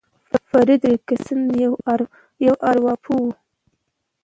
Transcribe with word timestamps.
فرېډ 0.49 0.81
ريکسن 0.91 1.39
يو 2.45 2.53
ارواپوه 2.69 3.25
دی. 3.31 3.31